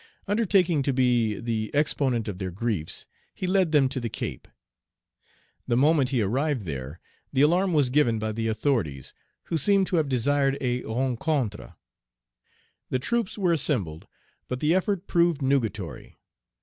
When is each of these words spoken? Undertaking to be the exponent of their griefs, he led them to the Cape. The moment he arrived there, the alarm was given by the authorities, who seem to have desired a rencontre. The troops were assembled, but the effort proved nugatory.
Undertaking 0.27 0.81
to 0.81 0.93
be 0.93 1.39
the 1.39 1.69
exponent 1.75 2.27
of 2.27 2.39
their 2.39 2.49
griefs, 2.49 3.05
he 3.35 3.45
led 3.45 3.71
them 3.71 3.87
to 3.87 3.99
the 3.99 4.09
Cape. 4.09 4.47
The 5.67 5.77
moment 5.77 6.09
he 6.09 6.23
arrived 6.23 6.65
there, 6.65 6.99
the 7.31 7.43
alarm 7.43 7.71
was 7.71 7.91
given 7.91 8.17
by 8.17 8.31
the 8.31 8.47
authorities, 8.47 9.13
who 9.43 9.59
seem 9.59 9.85
to 9.85 9.97
have 9.97 10.09
desired 10.09 10.57
a 10.59 10.81
rencontre. 10.85 11.75
The 12.89 12.97
troops 12.97 13.37
were 13.37 13.53
assembled, 13.53 14.07
but 14.47 14.59
the 14.59 14.73
effort 14.73 15.05
proved 15.05 15.43
nugatory. 15.43 16.17